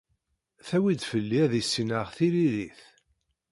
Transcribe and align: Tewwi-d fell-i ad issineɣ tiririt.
Tewwi-d 0.67 1.01
fell-i 1.11 1.39
ad 1.45 1.53
issineɣ 1.61 2.07
tiririt. 2.15 2.81